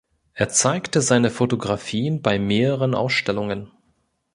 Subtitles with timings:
[0.33, 3.69] Er zeigte seine Fotografien bei mehreren Ausstellungen.